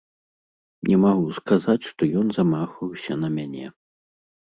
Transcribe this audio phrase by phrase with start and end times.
[0.91, 3.67] Не магу сказаць, што ён замахваўся на мяне.